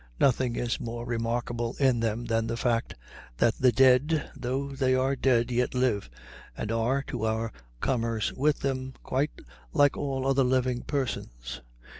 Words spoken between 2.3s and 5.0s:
the fact that the dead, though they